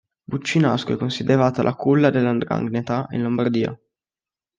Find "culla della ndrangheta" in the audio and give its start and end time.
1.75-3.05